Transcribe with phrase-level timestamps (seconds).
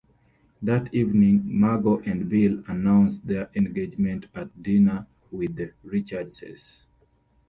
[0.63, 6.85] That evening, Margo and Bill announce their engagement at dinner with the Richardses.